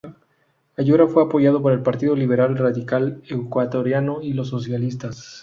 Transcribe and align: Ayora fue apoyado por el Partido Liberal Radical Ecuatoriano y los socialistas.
Ayora 0.79 1.05
fue 1.07 1.21
apoyado 1.23 1.61
por 1.61 1.73
el 1.73 1.83
Partido 1.83 2.15
Liberal 2.15 2.57
Radical 2.57 3.21
Ecuatoriano 3.29 4.19
y 4.23 4.33
los 4.33 4.49
socialistas. 4.49 5.39